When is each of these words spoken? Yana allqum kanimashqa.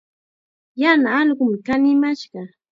Yana 0.81 1.09
allqum 1.21 1.53
kanimashqa. 1.65 2.41